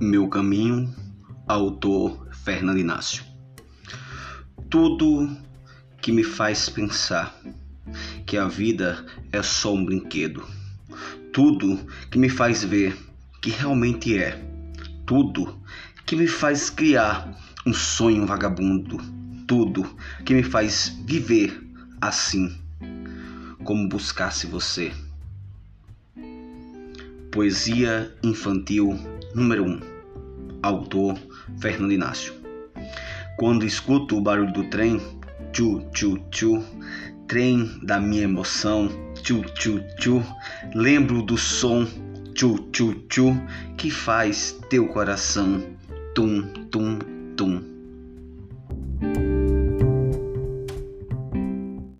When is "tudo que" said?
4.68-6.10, 11.32-12.18, 15.06-16.16, 19.46-20.34